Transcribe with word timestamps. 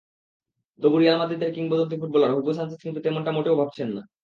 তবে 0.79 0.97
রিয়াল 0.97 1.17
মাদ্রিদের 1.19 1.51
কিংবদন্তি 1.55 1.95
ফুটবলার 2.01 2.31
হুগো 2.35 2.51
সানচেজ 2.53 2.79
কিন্তু 2.85 2.99
তেমনটা 3.01 3.31
মোটেও 3.33 3.59
ভাবছেন 3.61 3.89
না। 3.95 4.01